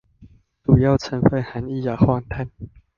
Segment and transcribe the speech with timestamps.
[0.63, 2.49] 主要成分含一氧化碳